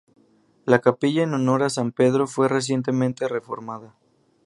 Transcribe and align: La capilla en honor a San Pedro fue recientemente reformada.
La 0.65 0.79
capilla 0.81 1.21
en 1.21 1.35
honor 1.35 1.61
a 1.61 1.69
San 1.69 1.91
Pedro 1.91 2.25
fue 2.25 2.47
recientemente 2.49 3.27
reformada. 3.27 3.95